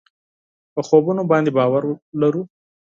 په 0.73 0.81
خوبونو 0.87 1.21
باندې 1.31 1.51
باور 1.57 1.83
لرو. 2.21 2.41